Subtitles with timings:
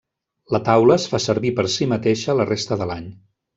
[0.55, 3.07] La taula es fa servir per si mateixa la resta de l'any.